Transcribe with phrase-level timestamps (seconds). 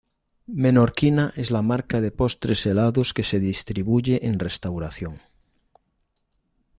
[0.61, 5.19] Menorquina es la marca de postres helados que se distribuye en restauración.